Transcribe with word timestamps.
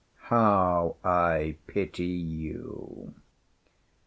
How 0.31 0.95
I 1.03 1.57
pity 1.67 2.07
you! 2.07 3.13